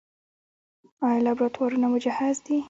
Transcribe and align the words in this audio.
آیا 1.05 1.19
لابراتوارونه 1.25 1.87
مجهز 1.93 2.37
دي؟ 2.45 2.55